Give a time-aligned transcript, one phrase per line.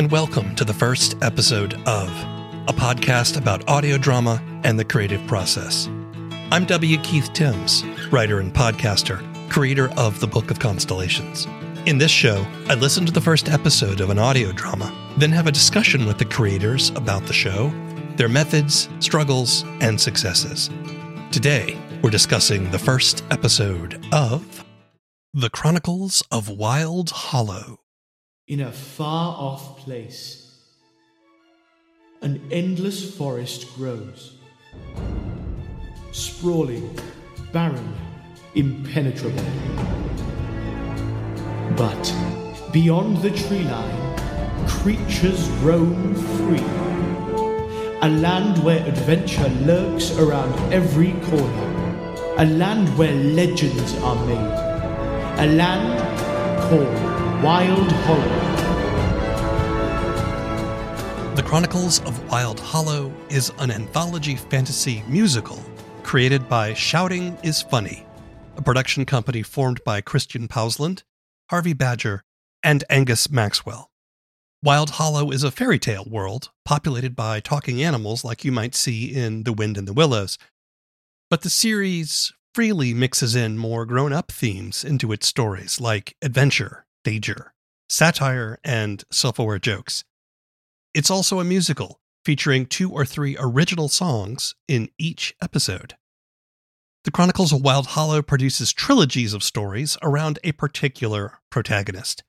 [0.00, 2.08] and welcome to the first episode of
[2.66, 5.90] a podcast about audio drama and the creative process.
[6.50, 6.96] I'm W.
[7.02, 11.46] Keith Timms, writer and podcaster, creator of the Book of Constellations.
[11.84, 15.46] In this show, I listen to the first episode of an audio drama, then have
[15.46, 17.70] a discussion with the creators about the show,
[18.16, 20.70] their methods, struggles, and successes.
[21.30, 24.64] Today, we're discussing the first episode of
[25.34, 27.79] The Chronicles of Wild Hollow.
[28.50, 30.58] In a far off place,
[32.20, 34.38] an endless forest grows.
[36.10, 36.98] Sprawling,
[37.52, 37.94] barren,
[38.56, 39.44] impenetrable.
[41.76, 42.12] But
[42.72, 44.18] beyond the tree line,
[44.66, 46.66] creatures roam free.
[48.02, 52.34] A land where adventure lurks around every corner.
[52.38, 55.38] A land where legends are made.
[55.38, 56.00] A land
[56.68, 58.54] called Wild Hollow.
[61.34, 65.58] The Chronicles of Wild Hollow is an anthology fantasy musical
[66.02, 68.04] created by Shouting is Funny,
[68.58, 71.02] a production company formed by Christian Powlesland,
[71.48, 72.24] Harvey Badger,
[72.62, 73.90] and Angus Maxwell.
[74.62, 79.06] Wild Hollow is a fairy tale world populated by talking animals like you might see
[79.06, 80.36] in The Wind and the Willows,
[81.30, 86.84] but the series freely mixes in more grown up themes into its stories like adventure,
[87.04, 87.54] danger,
[87.88, 90.04] satire, and self aware jokes.
[90.94, 95.94] It's also a musical featuring two or three original songs in each episode.
[97.04, 102.22] The Chronicles of Wild Hollow produces trilogies of stories around a particular protagonist.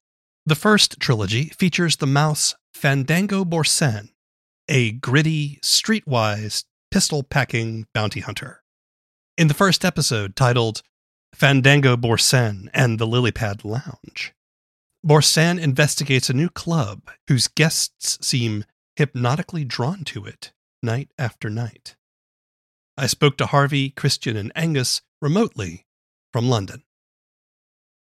[0.46, 4.10] The first trilogy features the mouse Fandango Borsen,
[4.70, 8.64] a gritty, streetwise, pistol packing bounty hunter.
[9.38, 10.84] In the first episode, titled
[11.36, 14.34] Fandango Borsen and the Lilypad Lounge,
[15.06, 20.52] Borsan investigates a new club whose guests seem hypnotically drawn to it
[20.84, 21.96] night after night.
[22.96, 25.88] I spoke to Harvey, Christian, and Angus remotely
[26.32, 26.84] from London.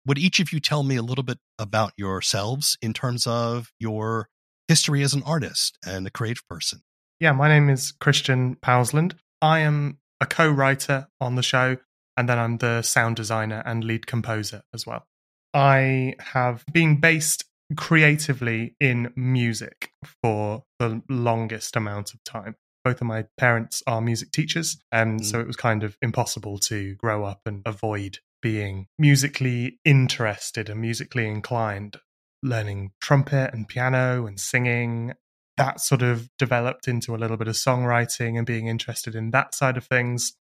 [0.06, 4.30] Would each of you tell me a little bit about yourselves in terms of your
[4.70, 6.84] history as an artist and a creative person?
[7.20, 9.16] Yeah, my name is Christian Powlesland.
[9.42, 11.78] I am a co writer on the show,
[12.16, 15.06] and then I'm the sound designer and lead composer as well.
[15.57, 17.44] I have been based
[17.75, 19.90] creatively in music
[20.22, 22.56] for the longest amount of time.
[22.84, 25.25] Both of my parents are music teachers, and mm.
[25.25, 30.79] so it was kind of impossible to grow up and avoid being musically interested and
[30.79, 31.97] musically inclined.
[32.44, 35.13] Learning trumpet and piano and singing,
[35.57, 39.56] that sort of developed into a little bit of songwriting and being interested in that
[39.56, 40.34] side of things.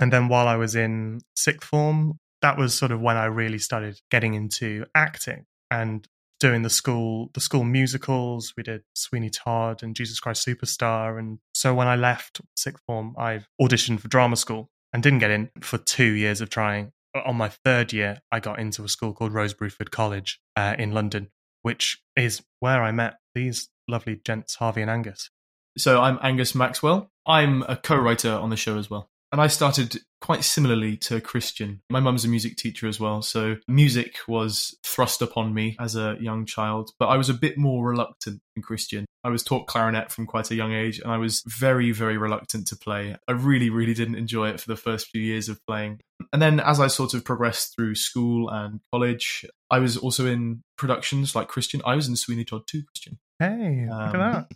[0.00, 3.58] And then while I was in sixth form, that was sort of when I really
[3.58, 6.06] started getting into acting and
[6.40, 8.52] doing the school the school musicals.
[8.54, 11.18] We did Sweeney Todd and Jesus Christ Superstar.
[11.18, 15.30] And so when I left sixth form, I auditioned for drama school and didn't get
[15.30, 16.92] in for two years of trying.
[17.24, 20.92] On my third year, I got into a school called Rose Bruford College uh, in
[20.92, 21.30] London,
[21.62, 25.30] which is where I met these lovely gents, Harvey and Angus.
[25.78, 27.10] So I'm Angus Maxwell.
[27.24, 29.08] I'm a co-writer on the show as well.
[29.32, 31.82] And I started quite similarly to Christian.
[31.90, 36.16] My mum's a music teacher as well, so music was thrust upon me as a
[36.18, 39.04] young child, but I was a bit more reluctant than Christian.
[39.22, 42.66] I was taught clarinet from quite a young age, and I was very, very reluctant
[42.68, 43.14] to play.
[43.28, 46.00] I really, really didn't enjoy it for the first few years of playing.
[46.32, 50.62] And then as I sort of progressed through school and college, I was also in
[50.78, 51.82] productions like Christian.
[51.84, 53.18] I was in Sweeney Todd too, Christian.
[53.38, 54.46] Hey, um, look at um, that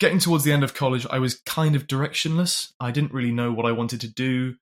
[0.00, 2.72] getting towards the end of college, I was kind of directionless.
[2.80, 4.54] I didn't really know what I wanted to do.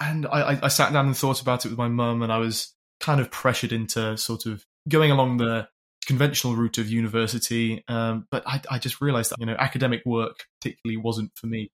[0.00, 2.74] And I, I, sat down and thought about it with my mum, and I was
[3.00, 5.68] kind of pressured into sort of going along the
[6.06, 7.84] conventional route of university.
[7.88, 11.70] Um, but I, I, just realized that, you know, academic work particularly wasn't for me.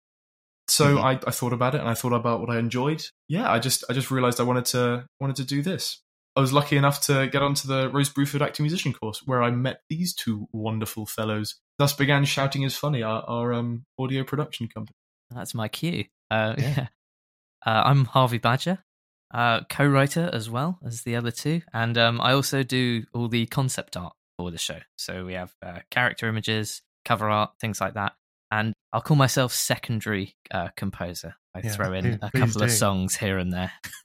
[0.69, 1.05] So mm-hmm.
[1.05, 3.03] I, I thought about it and I thought about what I enjoyed.
[3.29, 6.03] Yeah, I just I just realized I wanted to wanted to do this.
[6.37, 9.51] I was lucky enough to get onto the Rose Bruford acting musician course where I
[9.51, 11.57] met these two wonderful fellows.
[11.79, 14.95] Thus began Shouting is Funny, our, our um, audio production company.
[15.31, 16.05] That's my cue.
[16.31, 16.87] Uh, yeah.
[17.65, 18.79] Uh, I'm Harvey Badger,
[19.33, 21.63] uh, co writer as well as the other two.
[21.73, 24.79] And um, I also do all the concept art for the show.
[24.97, 28.15] So we have uh, character images, cover art, things like that.
[28.51, 31.35] And I'll call myself secondary uh, composer.
[31.55, 32.65] I yeah, throw in a couple do.
[32.65, 33.73] of songs here and there.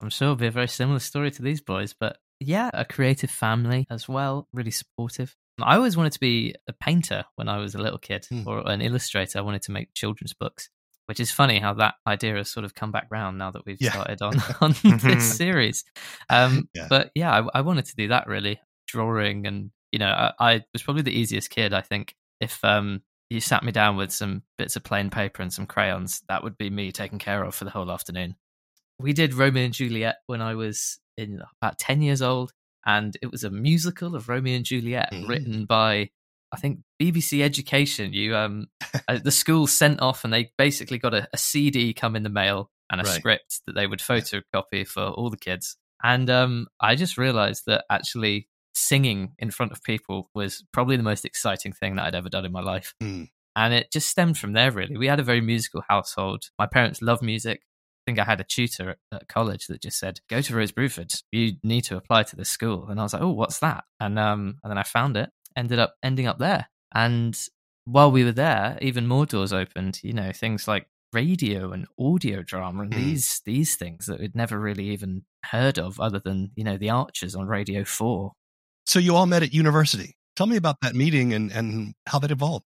[0.00, 3.30] I'm sure it'll be a very similar story to these boys, but yeah, a creative
[3.30, 5.34] family as well, really supportive.
[5.62, 8.46] I always wanted to be a painter when I was a little kid mm.
[8.46, 9.38] or an illustrator.
[9.38, 10.68] I wanted to make children's books,
[11.06, 13.80] which is funny how that idea has sort of come back round now that we've
[13.80, 13.92] yeah.
[13.92, 15.84] started on, on this series.
[16.30, 16.86] Um, yeah.
[16.88, 20.64] But yeah, I, I wanted to do that really, drawing and you know, I, I
[20.72, 21.72] was probably the easiest kid.
[21.72, 25.52] I think if um, you sat me down with some bits of plain paper and
[25.52, 28.34] some crayons, that would be me taken care of for the whole afternoon.
[28.98, 32.52] We did Romeo and Juliet when I was in about 10 years old,
[32.84, 35.28] and it was a musical of Romeo and Juliet Mhm.
[35.28, 36.10] written by,
[36.54, 38.12] I think, BBC Education.
[38.12, 38.66] You, um,
[39.08, 42.28] uh, the school sent off, and they basically got a, a CD come in the
[42.30, 43.14] mail and a Right.
[43.14, 45.76] script that they would photocopy for all the kids.
[46.02, 51.02] And um, I just realized that actually singing in front of people was probably the
[51.02, 52.94] most exciting thing that I'd ever done in my life.
[53.00, 53.24] Hmm.
[53.56, 54.96] And it just stemmed from there, really.
[54.96, 56.44] We had a very musical household.
[56.58, 57.60] My parents love music.
[57.62, 60.72] I think I had a tutor at, at college that just said, "Go to Rose
[60.72, 61.22] Bruford.
[61.32, 64.18] You need to apply to this school." And I was like, "Oh, what's that?" And
[64.18, 65.30] um, and then I found it.
[65.56, 66.68] Ended up ending up there.
[66.94, 67.38] And
[67.84, 70.00] while we were there, even more doors opened.
[70.02, 72.96] You know, things like radio and audio drama and Mm.
[72.96, 76.90] these these things that we'd never really even heard of, other than you know the
[76.90, 78.32] Archers on Radio Four.
[78.86, 80.16] So you all met at university.
[80.36, 82.64] Tell me about that meeting and, and how that evolved.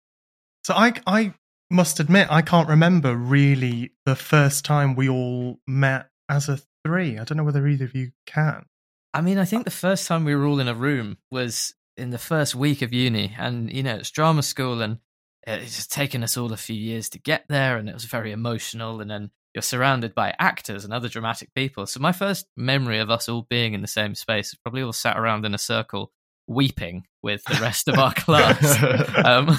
[0.64, 1.34] So I I
[1.70, 7.18] must admit I can't remember really the first time we all met as a three.
[7.18, 8.66] I don't know whether either of you can.
[9.14, 12.10] I mean, I think the first time we were all in a room was in
[12.10, 14.98] the first week of uni, and you know, it's drama school, and
[15.46, 18.32] it's just taken us all a few years to get there, and it was very
[18.32, 19.00] emotional.
[19.00, 21.86] And then you're surrounded by actors and other dramatic people.
[21.86, 24.92] So my first memory of us all being in the same space is probably all
[24.92, 26.12] sat around in a circle,
[26.48, 28.82] weeping with the rest of our class
[29.24, 29.50] um,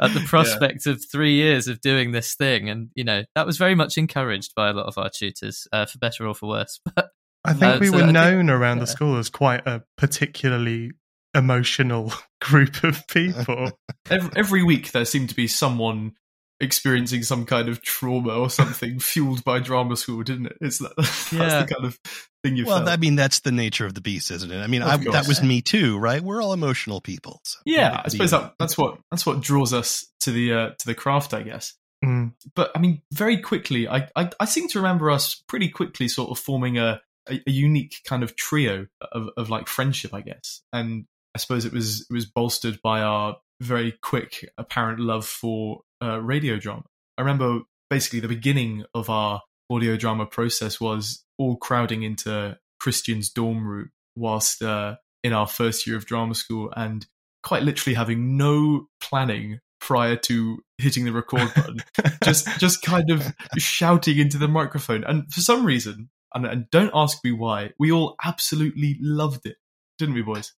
[0.00, 2.68] at the prospect of three years of doing this thing.
[2.68, 5.86] And you know, that was very much encouraged by a lot of our tutors, uh,
[5.86, 6.80] for better or for worse.
[6.96, 7.10] But
[7.44, 9.82] I think Uh, we so were I think- known around the school as quite a
[9.96, 10.92] particularly
[11.34, 13.72] emotional group of people.
[14.10, 16.14] every, every week there seemed to be someone
[16.60, 20.56] experiencing some kind of trauma or something fueled by drama school, didn't it?
[20.60, 21.64] It's that, that's Yeah.
[21.64, 21.98] the kind of
[22.42, 22.88] thing you well, felt.
[22.88, 24.60] I mean, that's the nature of the beast, isn't it?
[24.60, 26.22] I mean, I, that was me too, right?
[26.22, 27.40] We're all emotional people.
[27.44, 30.86] So yeah, I suppose that, that's what that's what draws us to the uh, to
[30.86, 31.74] the craft, I guess.
[32.04, 32.32] Mm.
[32.54, 36.30] But I mean, very quickly, I, I I seem to remember us pretty quickly sort
[36.30, 40.62] of forming a a, a unique kind of trio of, of like friendship, I guess.
[40.72, 45.80] And I suppose it was it was bolstered by our very quick apparent love for
[46.02, 46.84] uh, radio drama.
[47.18, 47.60] I remember
[47.90, 49.40] basically the beginning of our
[49.70, 55.86] audio drama process was all crowding into Christian's dorm room whilst uh, in our first
[55.86, 57.06] year of drama school and
[57.42, 61.78] quite literally having no planning prior to hitting the record button
[62.24, 66.90] just just kind of shouting into the microphone and for some reason and, and don't
[66.94, 69.56] ask me why we all absolutely loved it
[69.98, 70.54] didn't we boys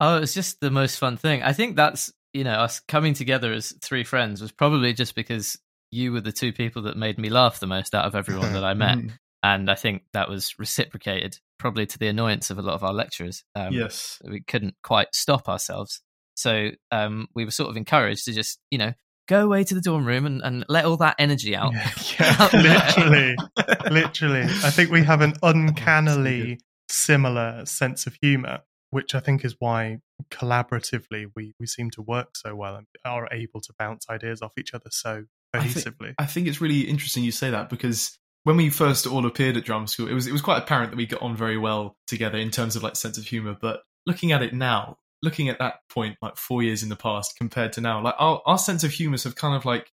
[0.00, 1.42] Oh, it was just the most fun thing.
[1.42, 5.58] I think that's you know us coming together as three friends was probably just because
[5.90, 8.64] you were the two people that made me laugh the most out of everyone that
[8.64, 9.12] I met, Mhm.
[9.42, 12.92] and I think that was reciprocated, probably to the annoyance of a lot of our
[12.92, 13.42] lecturers.
[13.54, 16.00] Um, yes we couldn't quite stop ourselves,
[16.34, 18.92] so um, we were sort of encouraged to just you know
[19.28, 21.72] go away to the dorm room and, and let all that energy out.
[21.72, 23.36] Yeah, yeah, literally,
[23.90, 24.42] literally.
[24.42, 26.60] I think we have an uncannily
[26.90, 29.98] similar sense of humor, which I think is why
[30.30, 34.52] collaboratively we, we seem to work so well and are able to bounce ideas off
[34.58, 35.24] each other so
[35.54, 36.14] I think- cohesively.
[36.18, 39.64] I think it's really interesting you say that because when we first all appeared at
[39.64, 42.38] drama school, it was it was quite apparent that we got on very well together
[42.38, 43.56] in terms of like sense of humor.
[43.60, 47.34] But looking at it now, looking at that point, like four years in the past
[47.36, 49.90] compared to now, like our, our sense of humors have kind of like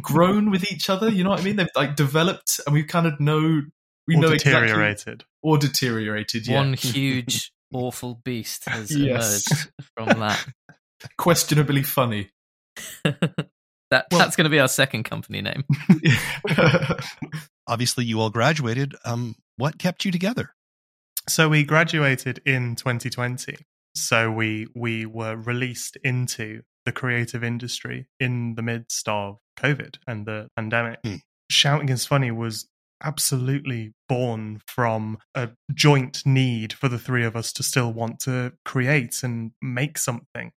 [0.00, 1.08] grown with each other.
[1.10, 1.56] You know what I mean?
[1.56, 3.62] They've like developed, and we kind of know
[4.06, 5.24] we or know exactly deteriorated.
[5.42, 6.46] or deteriorated.
[6.46, 9.44] Yeah, One huge awful beast has Yes.
[9.50, 10.46] emerged from that.
[11.18, 12.30] questionably funny.
[13.90, 15.64] That Well- that's going to be our second company name.
[17.66, 18.94] obviously, you all graduated.
[19.04, 20.50] Um, what kept you together?
[21.28, 23.56] So we graduated in 2020.
[23.94, 30.26] So we we were released into the creative industry in the midst of COVID and
[30.26, 31.00] the pandemic.
[31.02, 31.16] Hmm.
[31.50, 32.68] Shouting is funny was
[33.02, 38.52] absolutely born from a joint need for the three of us to still want to
[38.64, 40.52] create and make something.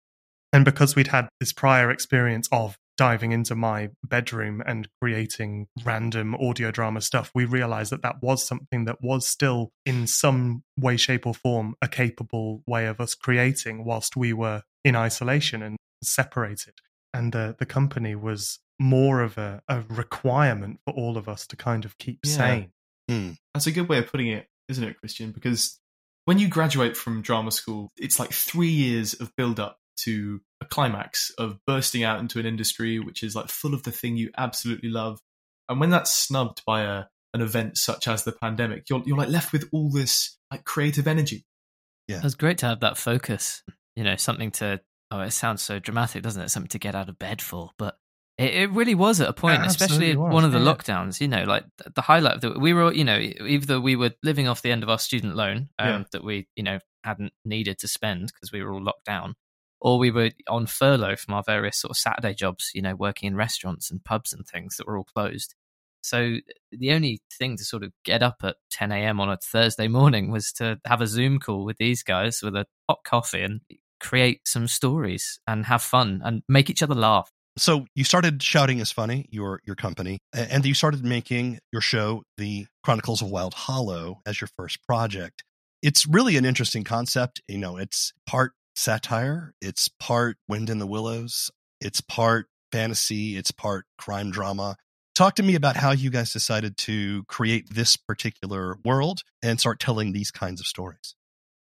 [0.51, 6.35] And because we'd had this prior experience of diving into my bedroom and creating random
[6.35, 10.97] audio drama stuff, we realized that that was something that was still, in some way,
[10.97, 15.77] shape, or form, a capable way of us creating whilst we were in isolation and
[16.03, 16.73] separated.
[17.13, 21.55] And the, the company was more of a, a requirement for all of us to
[21.55, 22.31] kind of keep Yeah.
[22.31, 22.71] sane.
[23.09, 23.31] Hmm.
[23.53, 25.31] That's a good way of putting it, isn't it, Christian?
[25.31, 25.79] Because
[26.25, 30.65] when you graduate from drama school, it's like three years of build up to a
[30.65, 34.29] climax of bursting out into an industry which is like full of the thing you
[34.37, 35.19] absolutely love.
[35.67, 39.29] And when that's snubbed by a an event such as the pandemic, you're you're like
[39.29, 41.45] left with all this like creative energy.
[42.07, 42.17] Yeah.
[42.17, 43.61] It was great to have that focus,
[43.95, 44.81] you know, something to
[45.11, 46.49] oh, it sounds so dramatic, doesn't it?
[46.49, 47.97] Something to get out of bed for, but
[48.39, 50.65] it, it really was at a point, It especially was, one of the yeah.
[50.65, 51.19] lockdowns.
[51.19, 54.47] You know, like the highlight of the we were, you know, either we were living
[54.47, 56.03] off the end of our student loan um, Yeah.
[56.13, 59.35] that we, you know, hadn't needed to spend because we were all locked down,
[59.81, 62.71] or we were on furlough from our various sort of Saturday jobs.
[62.73, 65.55] You know, working in restaurants and pubs and things that were all closed.
[66.01, 66.37] So
[66.71, 69.19] the only thing to sort of get up at 10 a.m.
[69.19, 72.65] on a Thursday morning was to have a Zoom call with these guys with a
[72.87, 73.59] hot coffee and
[73.99, 77.29] create some stories and have fun and make each other laugh.
[77.59, 82.23] So you started shouting is funny, your your company, and you started making your show,
[82.37, 85.43] The Chronicles of Wild Hollow, as your first project.
[85.81, 87.41] It's really an interesting concept.
[87.49, 91.51] You know, it's part satire, it's part Wind in the Willows,
[91.81, 94.77] it's part fantasy, it's part crime drama.
[95.13, 99.81] Talk to me about how you guys decided to create this particular world and start
[99.81, 101.13] telling these kinds of stories.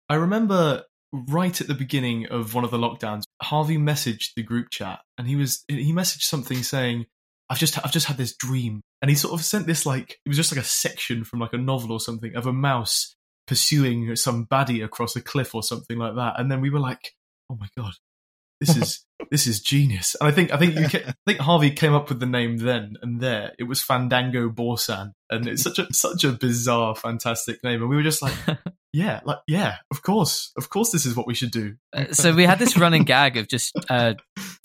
[0.10, 0.84] I remember
[1.14, 5.28] right at the beginning of one of the lockdowns, Harvey messaged the group chat, and
[5.28, 7.06] he was he messaged something saying,
[7.50, 10.30] "I've just I've just had this dream," and he sort of sent this like it
[10.30, 13.16] was just like a section from like a novel or something of a mouse
[13.48, 17.14] pursuing some baddie across a cliff or something like that, and then we were like,
[17.50, 17.94] "Oh my god."
[18.62, 21.94] This is this is genius, and I think I think you I think Harvey came
[21.94, 23.54] up with the name then and there.
[23.60, 27.82] It was Fandango Borsan, and it's such a such a bizarre, fantastic name.
[27.82, 28.34] And we were just like,
[28.96, 31.76] yeah, like yeah, of course, of course, this is what we should do.
[31.92, 34.14] Uh, so we had this running gag of just uh,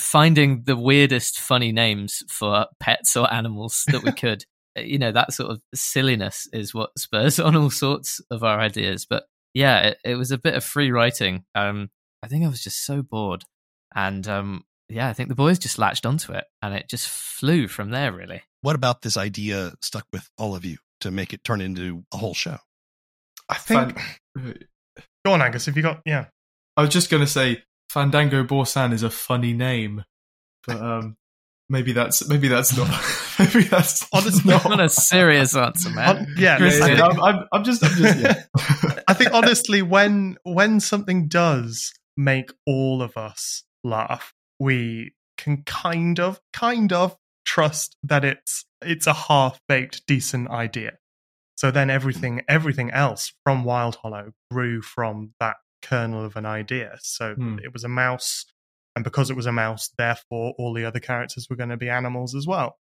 [0.01, 4.45] finding the weirdest funny names for pets or animals that we could.
[4.79, 8.61] Uh, you know, that sort of silliness is what spurs on all sorts of our
[8.61, 9.05] ideas.
[9.05, 11.43] But yeah, it, it was a bit of free writing.
[11.57, 11.91] Um,
[12.23, 13.43] I think I was just so bored.
[13.97, 17.67] And um, yeah, I think the boys just latched onto it and it just flew
[17.67, 18.43] from there, really.
[18.61, 22.19] What about this idea stuck with all of you to make it turn into a
[22.19, 22.59] whole show?
[23.50, 23.99] I think.
[24.38, 24.64] Fan-
[25.25, 25.69] Go on, Angus.
[25.69, 26.26] If you got yeah.
[26.76, 30.04] I was just gonna say Fandango Borsan is a funny name,
[30.66, 31.16] but um,
[31.69, 32.88] maybe that's maybe that's not
[33.38, 34.64] maybe that's Honestly, not.
[34.64, 36.16] What a serious answer, man.
[36.16, 38.45] Hon- yeah, Chris, I Yeah, think- I'm, I'm, I'm just, I'm just yeah.
[39.09, 46.19] I think honestly, when when something does make all of us laugh, we can kind
[46.21, 50.92] of kind of trust that it's it's a half baked decent idea.
[51.61, 56.97] So then everything everything else from Wild Hollow grew from that kernel of an idea.
[57.02, 57.59] So Hmm.
[57.62, 58.47] it was a mouse,
[58.97, 61.90] and because it was a mouse, therefore all the other characters were going to be
[61.90, 62.79] animals as well.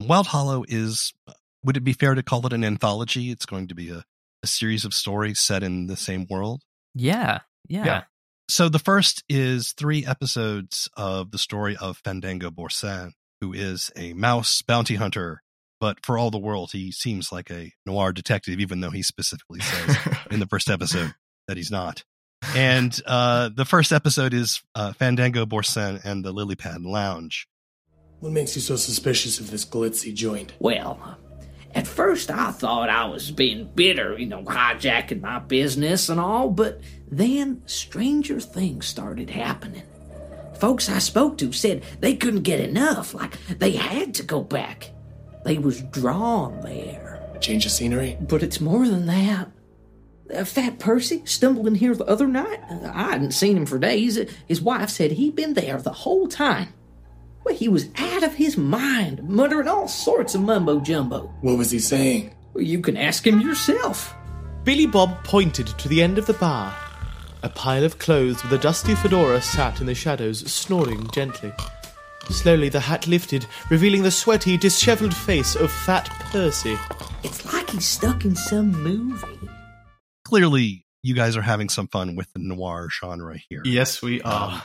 [0.00, 1.12] Wild Hollow is,
[1.62, 3.30] would it be fair to call it an anthology?
[3.30, 4.04] It's going to be a,
[4.42, 6.62] a series of stories set in the same world.
[6.96, 7.84] Yeah, yeah.
[7.84, 8.02] Yeah.
[8.48, 14.12] So the first is three episodes of the story of Fandango Borsan, who is a
[14.14, 15.44] mouse bounty hunter.
[15.80, 19.60] But for all the world, he seems like a noir detective, even though he specifically
[19.60, 19.96] says
[20.30, 21.14] in the first episode
[21.46, 22.04] that he's not.
[22.54, 27.48] And uh, the first episode is uh, Fandango Borsan and the Lily Pad Lounge.
[28.20, 30.52] What makes you so suspicious of this glitzy joint?
[30.58, 31.18] Well,
[31.74, 36.50] at first I thought I was being bitter, you know, hijacking my business and all,
[36.50, 36.80] but
[37.10, 39.84] then stranger things started happening.
[40.58, 44.90] Folks I spoke to said they couldn't get enough, like they had to go back.
[45.44, 47.20] They was drawn there.
[47.40, 48.16] Change of scenery?
[48.20, 49.50] But it's more than that.
[50.34, 52.60] Uh, Fat Percy stumbled in here the other night.
[52.70, 54.18] Uh, I hadn't seen him for days.
[54.46, 56.74] His wife said he'd been there the whole time.
[57.44, 61.32] Well, he was out of his mind, muttering all sorts of mumbo jumbo.
[61.40, 62.34] What was he saying?
[62.52, 64.14] Well, you can ask him yourself.
[64.64, 66.74] Billy Bob pointed to the end of the bar.
[67.42, 71.52] A pile of clothes with a dusty fedora sat in the shadows, snoring gently.
[72.30, 76.76] Slowly the hat lifted, revealing the sweaty, disheveled face of Fat Percy.
[77.22, 79.48] It's like he's stuck in some movie.
[80.24, 83.62] Clearly, you guys are having some fun with the noir genre here.
[83.64, 84.62] yes, we are.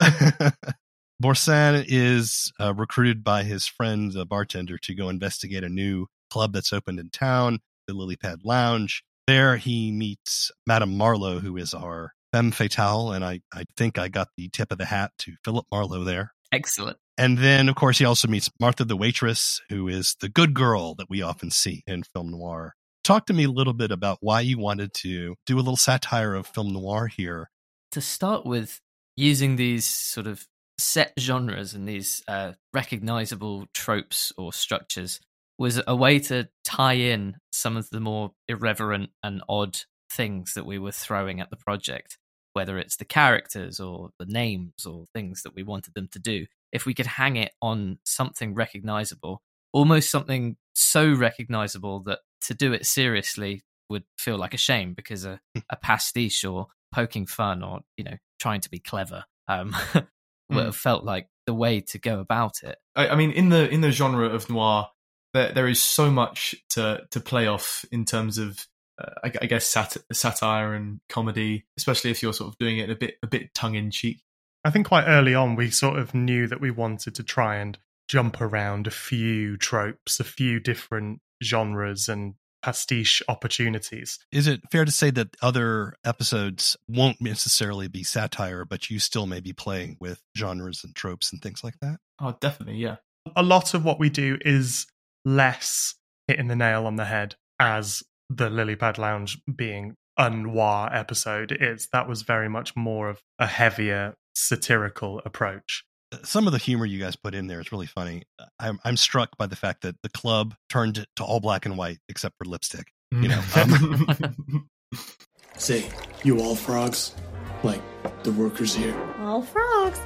[1.22, 6.52] Borsan is uh, recruited by his friend, the bartender, to go investigate a new club
[6.52, 9.04] that's opened in town, the Lily Pad Lounge.
[9.28, 14.08] There, he meets Madame Marlowe, who is our femme fatale, and I, I think I
[14.08, 16.32] got the tip of the hat to Philip Marlowe there.
[16.54, 16.96] Excellent.
[17.18, 20.94] And then, of course, he also meets Martha the waitress, who is the good girl
[20.94, 22.74] that we often see in film noir.
[23.02, 26.34] Talk to me a little bit about why you wanted to do a little satire
[26.34, 27.50] of film noir here.
[27.92, 28.80] to start with,
[29.16, 30.46] using these sort of
[30.78, 35.20] set genres and these uh, recognizable tropes or structures
[35.58, 39.78] was a way to tie in some of the more irreverent and odd
[40.10, 42.18] things that we were throwing at the project,
[42.54, 46.46] whether it's the characters or the names or things that we wanted them to do.
[46.72, 49.42] If we could hang it on something recognizable,
[49.72, 55.24] almost something so recognizable that to do it seriously would feel like a shame because
[55.24, 60.06] a, a pastiche or poking fun or you know trying to be clever um, would
[60.50, 60.64] Mm.
[60.66, 62.76] have felt like the way to go about it.
[62.94, 64.88] I, I mean, in the in the genre of noir,
[65.32, 68.66] there there is so much to to play off in terms of,
[68.98, 72.90] uh, I, I guess, sat- satire and comedy, especially if you're sort of doing it
[72.90, 74.22] a bit a bit tongue in cheek.
[74.64, 77.78] I think quite early on we sort of knew that we wanted to try and
[78.08, 84.18] jump around a few tropes, a few different genres and pastiche opportunities.
[84.32, 89.26] Is it fair to say that other episodes won't necessarily be satire, but you still
[89.26, 91.98] may be playing with genres and tropes and things like that?
[92.20, 92.96] Oh, definitely, yeah.
[93.36, 94.86] A lot of what we do is
[95.26, 95.94] less
[96.26, 101.56] hitting the nail on the head as the Lily Pad Lounge being a noir episode
[101.58, 101.88] is.
[101.92, 105.84] That was very much more of a heavier satirical approach.
[106.22, 108.22] Some of the humor you guys put in there is really funny.
[108.60, 111.76] I'm, I'm struck by the fact that the club turned it to all black and
[111.76, 112.92] white except for lipstick.
[113.10, 114.68] You know, um,
[115.56, 115.88] Say,
[116.24, 117.14] you all frogs?
[117.62, 117.80] Like,
[118.24, 118.94] the workers here?
[119.20, 120.00] All frogs.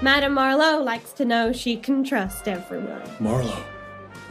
[0.00, 3.02] Madame Marlowe likes to know she can trust everyone.
[3.20, 3.64] Marlowe.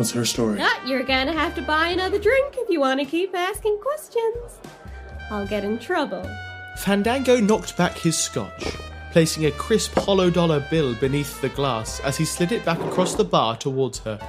[0.01, 0.58] What's her story?
[0.58, 4.58] But you're gonna have to buy another drink if you want to keep asking questions.
[5.29, 6.27] I'll get in trouble.
[6.77, 8.63] Fandango knocked back his scotch,
[9.12, 13.13] placing a crisp hollow dollar bill beneath the glass as he slid it back across
[13.13, 14.20] the bar towards her,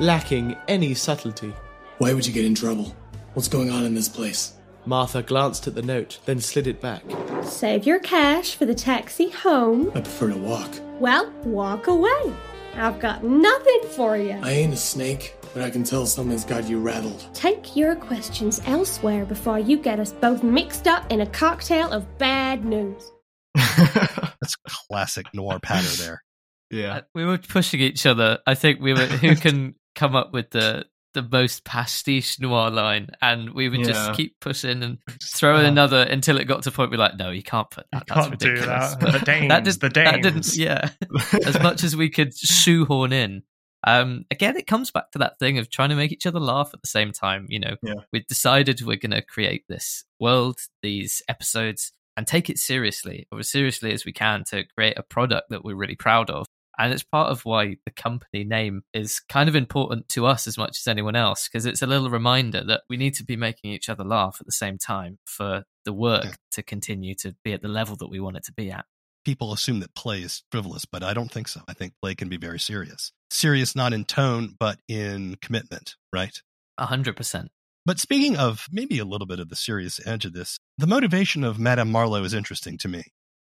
[0.00, 1.52] lacking any subtlety.
[1.98, 2.96] Why would you get in trouble?
[3.34, 4.54] What's going on in this place?
[4.86, 7.02] Martha glanced at the note, then slid it back.
[7.42, 9.90] Save your cash for the taxi home.
[9.94, 10.80] I prefer to walk.
[10.98, 12.32] Well, walk away.
[12.74, 14.38] I've got nothing for you.
[14.42, 17.26] I ain't a snake, but I can tell something's got you rattled.
[17.34, 22.06] Take your questions elsewhere before you get us both mixed up in a cocktail of
[22.18, 23.10] bad news.
[23.54, 24.56] that's
[24.88, 26.22] classic noir patter there.
[26.70, 26.96] yeah.
[26.96, 28.38] Uh, We were pushing each other.
[28.46, 33.08] I think we were who can come up with the the most pastiche noir line,
[33.20, 33.86] and we would Yeah.
[33.86, 34.98] just keep pushing and
[35.34, 35.68] throw in Oh.
[35.68, 38.04] another until it got to a point where we're like, no, you can't put that.
[38.08, 38.94] You That's can't do ridiculous.
[39.00, 39.12] that.
[39.12, 40.32] The Danes, that, did, the that didn't.
[40.34, 40.58] Danes.
[40.58, 40.90] Yeah,
[41.46, 43.42] as much as we could shoehorn in.
[43.86, 46.70] Um, again, it comes back to that thing of trying to make each other laugh
[46.74, 47.46] at the same time.
[47.48, 47.94] You know, Yeah.
[48.12, 53.38] we decided we're going to create this world, these episodes, and take it seriously, or
[53.38, 56.46] as seriously as we can, to create a product that we're really proud of.
[56.80, 60.56] And it's part of why the company name is kind of important to us as
[60.56, 63.70] much as anyone else, because it's a little reminder that we need to be making
[63.70, 66.32] each other laugh at the same time for the work Yeah.
[66.52, 68.86] to continue to be at the level that we want it to be at.
[69.26, 71.60] People assume that play is frivolous, but I don't think so.
[71.68, 73.12] I think play can be very serious.
[73.30, 76.40] Serious not in tone, but in commitment, right?
[76.78, 77.50] A hundred percent.
[77.84, 81.44] But speaking of maybe a little bit of the serious edge of this, the motivation
[81.44, 83.02] of Madame Marlowe is interesting to me.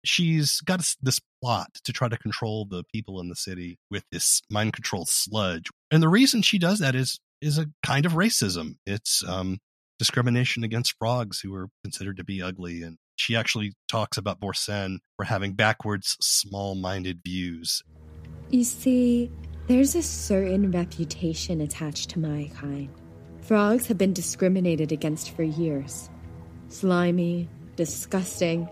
[0.06, 4.42] She's got this- plot to try to control the people in the city with this
[4.50, 5.70] mind control sludge.
[5.92, 8.78] And the reason she does that is is a kind of racism.
[8.88, 9.60] It's um,
[10.00, 12.82] discrimination against frogs who are considered to be ugly.
[12.82, 17.84] And she actually talks about Borsen for having backwards, small minded views.
[18.50, 19.30] You see,
[19.68, 22.90] there's a certain reputation attached to my kind.
[23.42, 26.10] Frogs have been discriminated against for years.
[26.70, 28.68] Slimy, disgusting.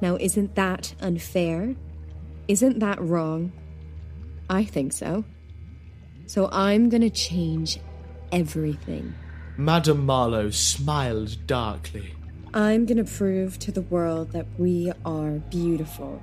[0.00, 1.74] Now, isn't that unfair?
[2.46, 3.52] Isn't that wrong?
[4.48, 5.24] I think so.
[6.26, 7.78] So I'm gonna change
[8.32, 9.14] everything.
[9.56, 12.14] Madame Marlowe smiled darkly.
[12.54, 16.22] I'm gonna prove to the world that we are beautiful.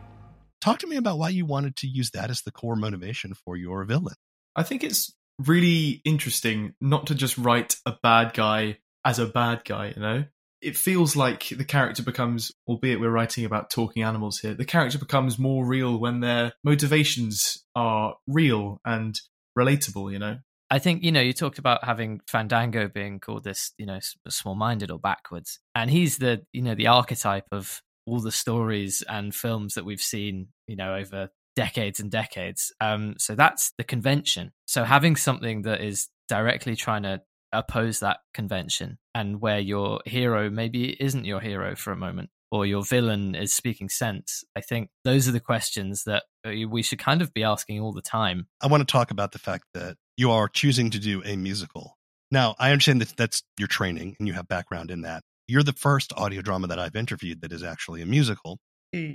[0.61, 3.55] Talk to me about why you wanted to use that as the core motivation for
[3.55, 4.15] your villain.
[4.55, 9.63] I think it's really interesting not to just write a bad guy as a bad
[9.65, 10.23] guy, you know?
[10.61, 14.97] It feels like the character becomes, albeit we're writing about talking animals here, the character
[14.97, 19.19] becomes more real when their motivations are real and
[19.57, 20.37] relatable, you know?
[20.71, 24.89] I think you know you talked about having Fandango being called this, you know, small-minded
[24.89, 29.75] or backwards, and he's the you know the archetype of all the stories and films
[29.75, 32.73] that we've seen, you know, over decades and decades.
[32.81, 34.51] Um, so that's the convention.
[34.65, 37.21] So having something that is directly trying to
[37.59, 42.65] oppose that convention, and where your hero maybe isn't your hero for a moment, or
[42.65, 46.99] your villain is speaking sense, I think those are the questions that uh, we should
[46.99, 48.47] kind of be asking all the time.
[48.61, 51.97] I want to talk about the fact that you are choosing to do a musical.
[52.31, 55.23] Now, I understand that that's your training and you have background in that.
[55.47, 58.59] You're the first audio drama that I've interviewed that is actually a musical.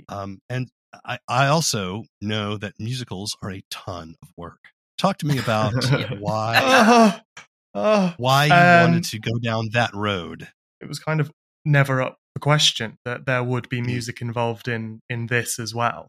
[0.09, 0.69] Um, and
[1.05, 4.59] I, I also know that musicals are a ton of work.
[4.97, 5.73] Talk to me about
[6.19, 7.19] why
[7.73, 8.13] Oh.
[8.17, 10.49] why you Um, wanted to go down that road.
[10.81, 11.31] it was kind of
[11.63, 16.07] never up for question that there would be music involved in in this as well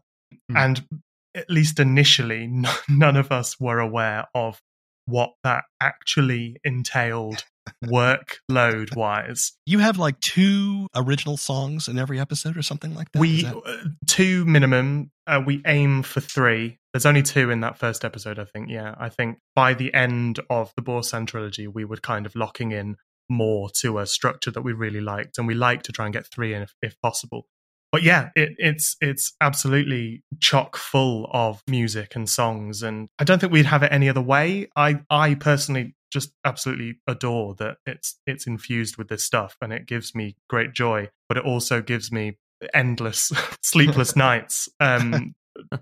[0.51, 0.57] Mm.
[0.57, 0.87] and
[1.35, 2.47] at least initially
[2.89, 4.59] none of us were aware of
[5.05, 7.43] what that actually entailed
[7.85, 9.53] workload wise.
[9.65, 13.19] You have like two original songs in every episode or something like that?
[13.19, 15.11] We that- uh, two minimum.
[15.25, 16.79] Uh, we aim for three.
[16.93, 18.69] There's only two in that first episode, I think.
[18.69, 22.71] Yeah, I think by the end of the Borsan trilogy, we were kind of locking
[22.71, 22.97] in
[23.29, 26.27] more to a structure that we really liked, and we like to try and get
[26.27, 27.47] three in if, if possible.
[27.93, 33.39] But yeah, it, it's it's absolutely chock full of music and songs, and I don't
[33.39, 34.67] think we'd have it any other way.
[34.75, 39.85] I I personally just absolutely adore that it's it's infused with this stuff, and it
[39.85, 41.09] gives me great joy.
[41.29, 42.39] But it also gives me
[42.73, 44.67] endless sleepless nights.
[44.79, 45.35] Um,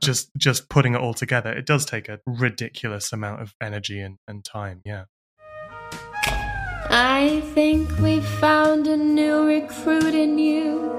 [0.03, 4.17] just just putting it all together, it does take a ridiculous amount of energy and,
[4.27, 4.81] and time.
[4.83, 5.05] Yeah.
[6.93, 10.91] I think we found a new recruit in you,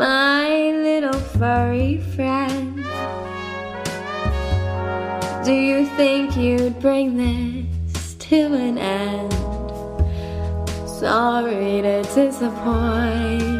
[0.00, 2.76] my little furry friend.
[5.44, 9.32] Do you think you'd bring this to an end?
[10.88, 13.59] Sorry to disappoint.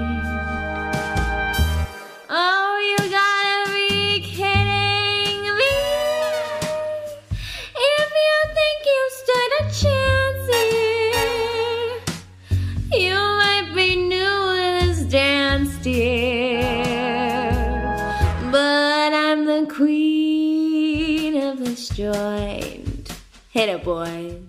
[22.12, 23.20] Joint.
[23.50, 24.42] Hit it, boys.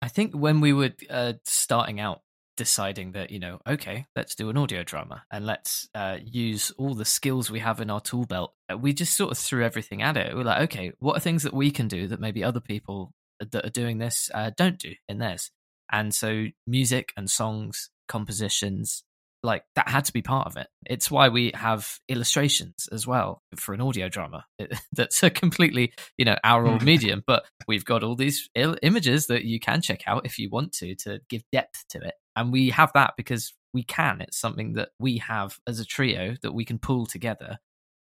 [0.00, 2.22] I think when we were uh, starting out,
[2.56, 6.94] deciding that you know, okay, let's do an audio drama and let's uh, use all
[6.94, 8.52] the skills we have in our tool belt.
[8.72, 10.34] uh, We just sort of threw everything at it.
[10.34, 13.64] We're like, okay, what are things that we can do that maybe other people that
[13.64, 15.50] are doing this uh, don't do in theirs?
[15.90, 19.04] And so, music and songs, compositions,
[19.42, 20.66] like that had to be part of it.
[20.86, 24.44] It's why we have illustrations as well for an audio drama.
[24.58, 28.76] It, that's a completely, you know, our old medium, but we've got all these il-
[28.82, 32.14] images that you can check out if you want to to give depth to it.
[32.36, 34.20] And we have that because we can.
[34.20, 37.58] It's something that we have as a trio that we can pull together.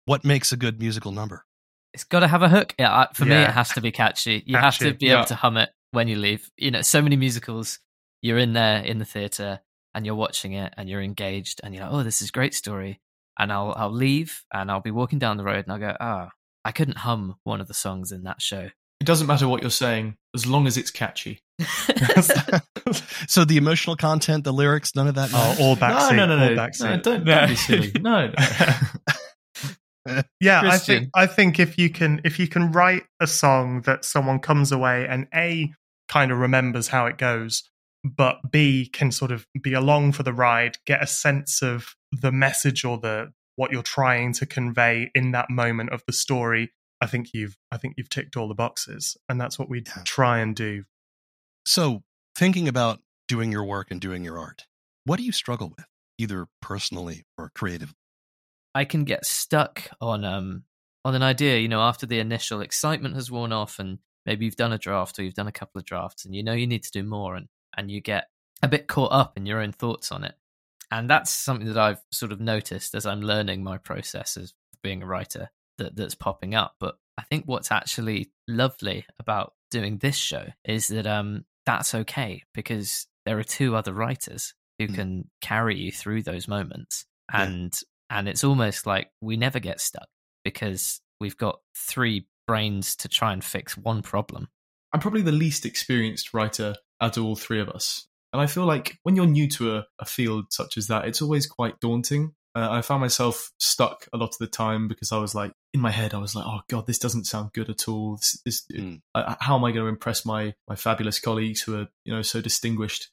[0.06, 1.46] what makes a good musical number?
[1.94, 2.76] It's got to have a hook.
[2.78, 4.44] Yeah, for me, it has to be catchy.
[4.46, 6.50] You have to Catchy, be able to hum it when you leave.
[6.58, 7.80] You know, so many musicals,
[8.22, 9.62] you're in there in the theater
[9.98, 12.54] and you're watching it and you're engaged and you're like, oh, this is a great
[12.54, 13.02] story.
[13.40, 16.30] And I'll I'll leave and I'll be walking down the road and I'll go, ah,
[16.64, 18.70] I couldn't hum one of the songs in that show.
[19.00, 21.40] It doesn't matter what you're saying as long as it's catchy.
[23.28, 25.32] so the emotional content, the lyrics, none of that.
[25.34, 26.16] Oh, all backseat.
[26.16, 26.62] no, no, no, all no, no.
[26.62, 27.02] backseat.
[27.02, 27.92] Don't, don't be silly.
[28.00, 28.28] No,
[30.06, 30.22] no.
[30.40, 34.06] yeah, I think I think if you can if you can write a song that
[34.06, 35.74] someone comes away and a
[36.08, 37.64] kind of remembers how it goes,
[38.16, 42.32] but b can sort of be along for the ride, get a sense of the
[42.32, 46.72] message or the what you're trying to convey in that moment of the story.
[47.02, 50.04] I think you've I think you've ticked all the boxes, and that's what we Yeah.
[50.06, 50.84] try and do.
[51.66, 52.04] So,
[52.36, 54.68] thinking about doing your work and doing your art,
[55.04, 55.86] what do you struggle with,
[56.18, 57.96] either personally or creatively?
[58.74, 60.64] I can get stuck on um
[61.04, 64.56] on an idea, you know, after the initial excitement has worn off and maybe you've
[64.58, 66.84] done a draft or you've done a couple of drafts and you know you need
[66.84, 68.26] to do more and and you get
[68.64, 70.36] a bit caught up in your own thoughts on it.
[70.92, 75.04] And that's something that I've sort of noticed as I'm learning my process of being
[75.04, 76.76] a writer that that's popping up.
[76.80, 82.44] But I think what's actually lovely about doing this show is that um that's okay
[82.54, 84.96] because there are two other writers who Mm.
[84.96, 87.44] can carry you through those moments Yeah.
[87.44, 87.74] and
[88.10, 90.08] and it's almost like we never get stuck
[90.46, 94.48] because we've got three brains to try and fix one problem.
[94.94, 98.08] I'm probably the least experienced writer out of all three of us.
[98.34, 101.22] And I feel like when you're new to a, a field such as that, it's
[101.22, 102.34] always quite daunting.
[102.56, 105.80] Uh, I found myself stuck a lot of the time because I was like, in
[105.80, 108.16] my head, I was like, oh God, this doesn't sound good at all.
[108.18, 109.00] This, this, Mm.
[109.16, 112.22] uh, how am I going to impress my, my fabulous colleagues who are, you know,
[112.24, 113.10] so distinguished?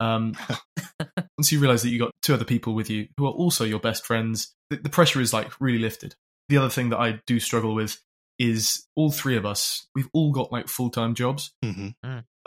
[0.00, 0.34] Um,
[1.38, 3.80] once you realize that you've got two other people with you who are also your
[3.80, 6.14] best friends, the, the pressure is like really lifted.
[6.48, 8.00] The other thing that I do struggle with
[8.38, 11.52] is all three of us, we've all got like full time jobs.
[11.64, 11.88] hmm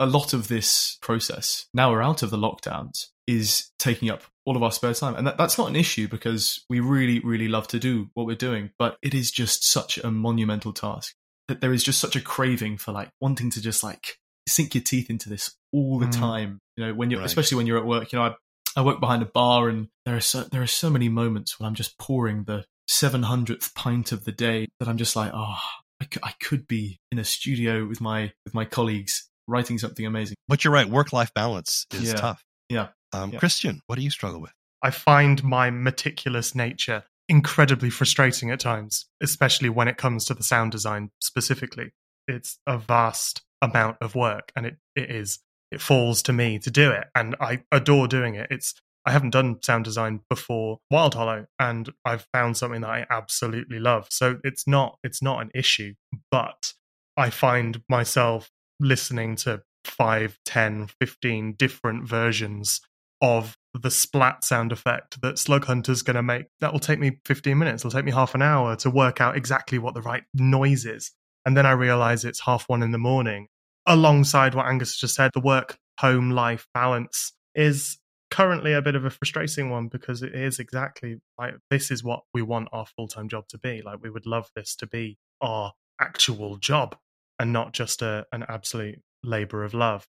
[0.02, 4.56] A lot of this process, now we're out of the lockdowns, is taking up all
[4.56, 5.14] of our spare time.
[5.14, 8.34] And that, that's not an issue because we really, really love to do what we're
[8.34, 11.14] doing, but it is just such a monumental task
[11.48, 14.16] that there is just such a craving for like wanting to just like
[14.48, 16.18] sink your teeth into this all the Mm.
[16.18, 16.58] time.
[16.76, 17.26] You know, when you're, Right.
[17.26, 18.34] especially when you're at work, you know, I,
[18.76, 21.68] I work behind a bar and there are so, there are so many moments when
[21.68, 25.58] I'm just pouring the 700th pint of the day that I'm just like, oh,
[26.00, 30.06] I could, I could be in a studio with my, with my colleagues writing something
[30.06, 30.36] amazing.
[30.48, 32.14] But you're right, work life balance is Yeah.
[32.14, 32.44] tough.
[32.68, 32.88] Yeah.
[33.12, 33.38] Um, Yeah.
[33.38, 34.52] Christian, what do you struggle with?
[34.82, 40.42] I find my meticulous nature incredibly frustrating at times, especially when it comes to the
[40.42, 41.92] sound design specifically.
[42.26, 45.38] It's a vast amount of work, and it, it is
[45.70, 48.48] it falls to me to do it, and I adore doing it.
[48.50, 48.74] It's
[49.06, 53.78] I haven't done sound design before Wild Hollow, and I've found something that I absolutely
[53.78, 54.06] love.
[54.10, 55.94] So it's not it's not an issue,
[56.30, 56.74] but
[57.16, 62.80] I find myself listening to 5, 10, 15 different versions
[63.20, 66.46] of the splat sound effect that Slug Hunter's going to make.
[66.60, 67.82] That will take me 15 minutes.
[67.82, 71.12] It'll take me half an hour to work out exactly what the right noise is.
[71.46, 73.48] And then I realize it's half one in the morning.
[73.86, 77.98] Alongside what Angus just said, the work home life balance is
[78.30, 82.20] currently a bit of a frustrating one because it is exactly like this is what
[82.32, 83.82] we want our full time job to be.
[83.82, 86.96] Like we would love this to be our actual job
[87.42, 90.06] and not just a, an absolute labor of love.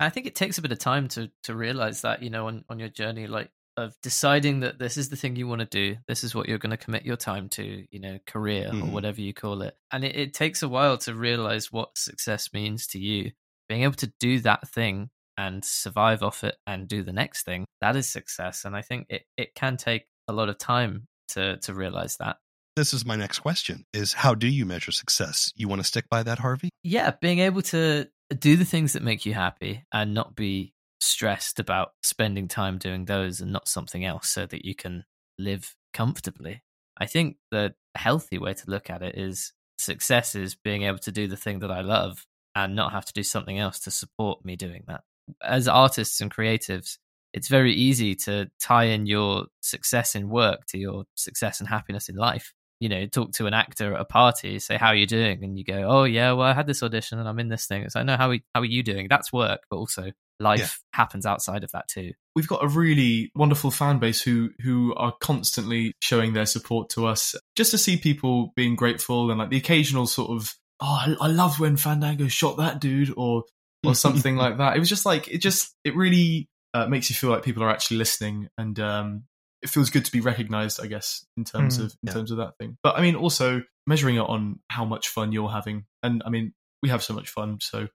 [0.00, 2.64] I think it takes a bit of time to to realize that you know on
[2.68, 5.96] on your journey, like of deciding that this is the thing you want to do,
[6.08, 8.82] this is what you're going to commit your time to, you know, career mm-hmm.
[8.82, 12.52] or whatever you call it, and it, it takes a while to realize what success
[12.52, 13.30] means to you.
[13.68, 17.66] Being able to do that thing and survive off it and do the next thing,
[17.80, 18.64] that is success.
[18.64, 22.38] And I think it, it can take a lot of time to to realize that.
[22.76, 25.52] This is my next question is how do you measure success?
[25.54, 26.70] You want to stick by that, Harvey?
[26.82, 31.60] Yeah, being able to do the things that make you happy and not be stressed
[31.60, 35.04] about spending time doing those and not something else so that you can
[35.38, 36.64] live comfortably.
[36.98, 41.12] I think the healthy way to look at it is success is being able to
[41.12, 44.44] do the thing that I love and not have to do something else to support
[44.44, 45.02] me doing that.
[45.40, 46.98] As artists and creatives,
[47.32, 52.08] it's very easy to tie in your success in work to your success and happiness
[52.08, 55.06] in life you know, talk to an actor at a party, say, "How are you
[55.06, 57.66] doing?" and you go, "Oh yeah, well I had this audition and I'm in this
[57.66, 60.58] thing." It's like, "No, how are, how are you doing?" That's work, but also life
[60.58, 60.98] yeah.
[60.98, 62.12] happens outside of that too.
[62.34, 67.06] We've got a really wonderful fan base who who are constantly showing their support to
[67.06, 67.34] us.
[67.56, 71.28] Just to see people being grateful and like the occasional sort of, "Oh, I, I
[71.28, 73.44] love when Fandango shot that dude," or
[73.84, 74.76] or something like that.
[74.76, 77.70] It was just like it just it really uh, makes you feel like people are
[77.70, 79.24] actually listening and um,
[79.64, 82.12] it feels good to be recognized, I guess, in terms mm, of in yeah.
[82.12, 82.76] terms of that thing.
[82.82, 86.52] But I mean, also measuring it on how much fun you're having, and I mean,
[86.82, 87.88] we have so much fun, so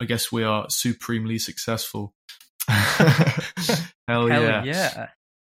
[0.00, 2.14] I guess we are supremely successful.
[2.68, 3.36] Hell,
[4.08, 4.64] Hell yeah.
[4.64, 5.08] yeah.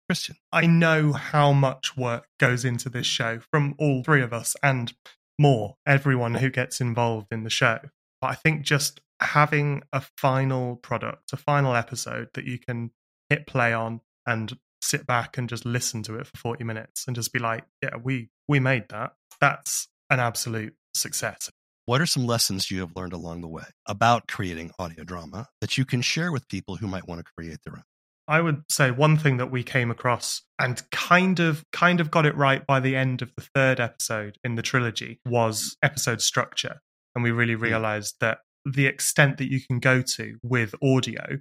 [0.10, 0.36] Christian.
[0.52, 4.94] I know how much work goes into this show from all three of us and
[5.40, 7.80] more, everyone who gets involved in the show.
[8.20, 12.92] But I think just having a final product, a final episode that you can
[13.30, 17.16] hit play on and sit back and just listen to it for 40 minutes and
[17.16, 19.14] just be like, yeah, we we made that.
[19.40, 21.50] That's an absolute success.
[21.86, 25.78] What are some lessons you have learned along the way about creating audio drama that
[25.78, 27.84] you can share with people who might want to create their own?
[28.26, 32.26] I would say one thing that we came across and kind of kind of got
[32.26, 36.80] it right by the end of the third episode in the trilogy was episode structure.
[37.16, 37.64] And we really hmm.
[37.64, 41.40] realized that the extent that you can go to with audio,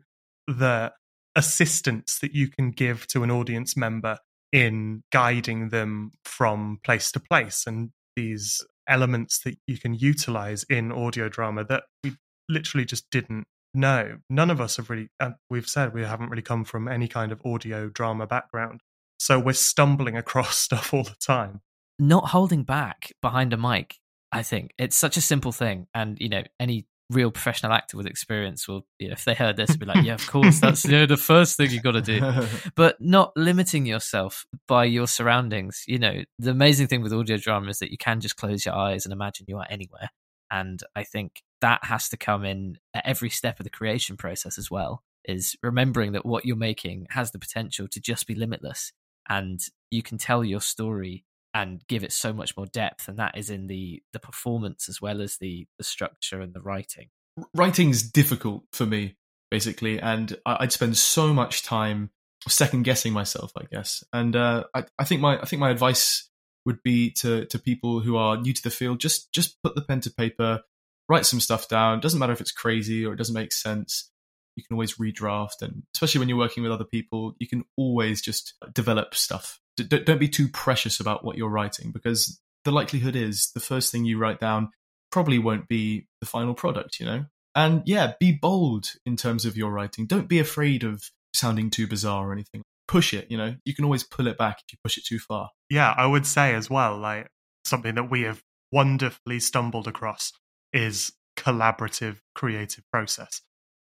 [0.48, 0.92] the
[1.36, 4.18] assistance that you can give to an audience member
[4.52, 10.92] in guiding them from place to place and these elements that you can utilize in
[10.92, 12.14] audio drama that we
[12.48, 14.18] literally just didn't know.
[14.28, 15.08] None of us have really,
[15.48, 18.80] we've said we haven't really come from any kind of audio drama background.
[19.18, 21.60] So we're stumbling across stuff all the time.
[21.98, 23.96] Not holding back behind a mic,
[24.30, 24.72] I think.
[24.78, 25.86] It's such a simple thing.
[25.94, 29.56] And, you know, any real professional actor with experience will, you know, if they heard
[29.56, 32.00] this, be like, yeah, of course, that's you know the first thing you've got to
[32.00, 32.20] do.
[32.74, 35.84] But not limiting yourself by your surroundings.
[35.86, 38.74] You know, the amazing thing with audio drama is that you can just close your
[38.74, 40.10] eyes and imagine you are anywhere.
[40.50, 44.58] And I think that has to come in at every step of the creation process
[44.58, 45.02] as well.
[45.24, 48.92] Is remembering that what you're making has the potential to just be limitless,
[49.28, 49.60] and
[49.90, 53.50] you can tell your story and give it so much more depth and that is
[53.50, 57.08] in the the performance as well as the the structure and the writing.
[57.54, 59.16] Writing's difficult for me
[59.50, 62.10] basically and i'd spend so much time
[62.48, 64.02] second guessing myself i guess.
[64.12, 66.28] And uh, I, I think my i think my advice
[66.64, 69.82] would be to to people who are new to the field just just put the
[69.82, 70.62] pen to paper
[71.08, 72.00] write some stuff down.
[72.00, 74.11] Doesn't matter if it's crazy or it doesn't make sense
[74.56, 78.20] you can always redraft and especially when you're working with other people you can always
[78.20, 83.50] just develop stuff don't be too precious about what you're writing because the likelihood is
[83.54, 84.70] the first thing you write down
[85.10, 87.24] probably won't be the final product, you know?
[87.54, 90.06] And yeah, be bold in terms of your writing.
[90.06, 92.62] Don't be afraid of sounding too bizarre or anything.
[92.88, 93.54] Push it, you know?
[93.64, 95.50] You can always pull it back if you push it too far.
[95.68, 97.28] Yeah, I would say as well, like
[97.64, 100.32] something that we have wonderfully stumbled across
[100.72, 103.42] is collaborative creative process.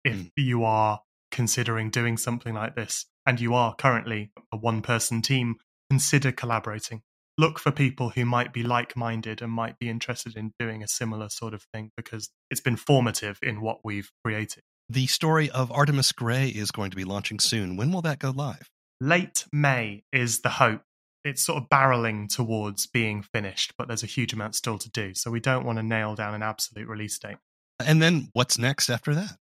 [0.04, 0.30] If mm.
[0.36, 5.56] you are considering doing something like this and you are currently a one person team
[5.90, 7.02] consider collaborating.
[7.38, 10.88] look for people who might be like minded and might be interested in doing a
[10.88, 14.64] similar sort of thing because it's been formative in what we've created.
[14.88, 17.76] The story of Artemis Gray is going to be launching soon.
[17.76, 18.68] When will that go live?
[19.00, 20.82] Late May is the hope.
[21.24, 25.14] It's sort of barreling towards being finished, but there's a huge amount still to do.
[25.14, 27.36] So we don't want to nail down an absolute release date.
[27.78, 29.36] And then what's next after that?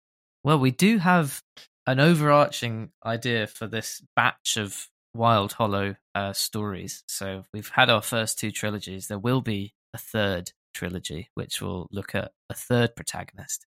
[0.47, 1.43] Well, we do have
[1.85, 7.03] an overarching idea for this batch of Wild Hollow uh, stories.
[7.09, 9.09] So we've had our first two trilogies.
[9.09, 13.65] There will be a third trilogy, which will look at a third protagonist.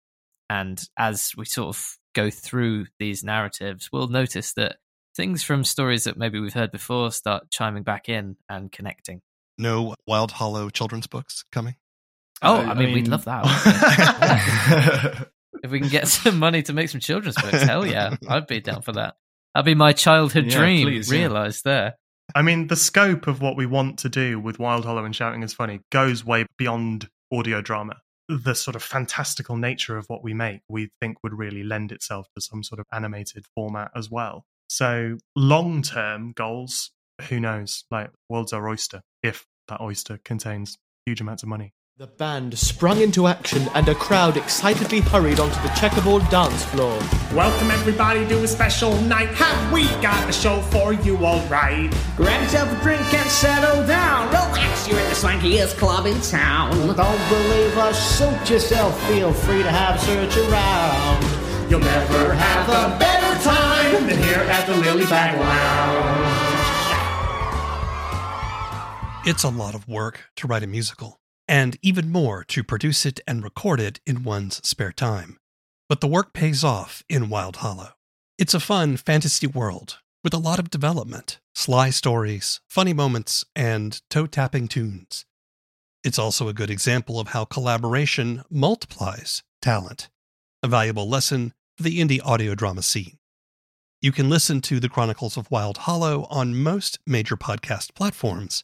[0.49, 4.77] And as we sort of go through these narratives, we'll notice that
[5.15, 9.21] things from stories that maybe we've heard before start chiming back in and connecting.
[9.59, 11.75] No Wild Hollow children's books coming?
[12.41, 15.29] Oh, Uh, I I mean, we'd love that.
[15.63, 18.61] if we can get some money to make some children's books, hell yeah, I'd be
[18.61, 19.15] down for that.
[19.55, 21.19] That'd be my childhood Yeah, dream please, yeah.
[21.21, 21.95] realized there.
[22.35, 25.43] I mean, the scope of what we want to do with Wild Hollow and Shouting
[25.43, 27.97] is Funny goes way beyond audio drama.
[28.29, 32.29] The sort of fantastical nature of what we make, we think would really lend itself
[32.37, 34.45] to some sort of animated format as well.
[34.69, 36.93] So, long term goals,
[37.29, 37.85] who knows?
[37.91, 41.73] Like, world's our oyster, if that oyster contains huge amounts of money.
[42.01, 46.99] The band sprung into action and a crowd excitedly hurried onto the checkerboard dance floor.
[47.35, 49.29] Welcome everybody to a special night.
[49.35, 51.95] Have we got a show for you all right?
[52.17, 54.29] Grab yourself a drink and settle down.
[54.29, 56.71] Relax, you're in the swankiest club in town.
[56.73, 58.99] Don't believe us, suit yourself.
[59.09, 61.23] Feel free to have a search around.
[61.71, 66.41] You'll never have a better time than here at the Lily Bag Lounge.
[69.27, 71.20] It's a lot of work to write a musical,
[71.51, 75.37] and even more to produce it and record it in one's spare time.
[75.89, 77.95] But the work pays off in Wild Hollow.
[78.39, 84.01] It's a fun fantasy world with a lot of development, sly stories, funny moments, and
[84.09, 85.27] toe tapping tunes.
[86.05, 90.09] It's also a good example of how collaboration multiplies talent,
[90.63, 93.19] a valuable lesson for the indie audio drama scene.
[94.01, 98.63] You can listen to the Chronicles of Wild Hollow on most major podcast platforms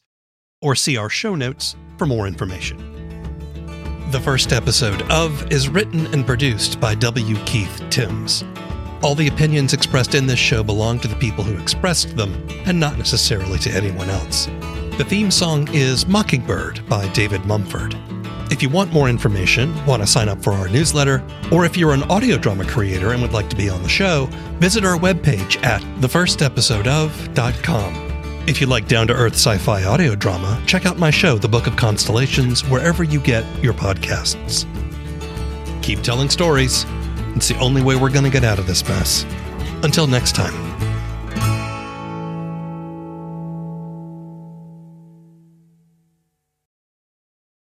[0.63, 2.79] or see our show notes for more information.
[4.11, 7.37] The first episode of is written and produced by W.
[7.45, 8.45] Keith Timms.
[9.03, 12.79] All the opinions expressed in this show belong to the people who expressed them and
[12.79, 14.47] not necessarily to anyone else.
[14.97, 17.95] The theme song is Mockingbird by David Mumford.
[18.51, 21.93] If you want more information, want to sign up for our newsletter, or if you're
[21.93, 24.27] an audio drama creator and would like to be on the show,
[24.61, 28.06] visit our webpage at thefirstepisodeof.com.
[28.47, 31.49] If you like down to earth sci fi audio drama, check out my show, The
[31.49, 34.65] Book of Constellations, wherever you get your podcasts.
[35.83, 36.87] Keep telling stories.
[37.35, 39.25] It's the only way we're going to get out of this mess.
[39.83, 40.76] Until next time.